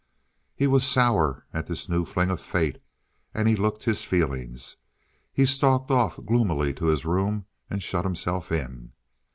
[0.55, 2.81] He was sour at this new fling of fate,
[3.35, 4.77] and he looked his feelings;
[5.31, 8.93] he stalked off gloomily to his room and shut himself in.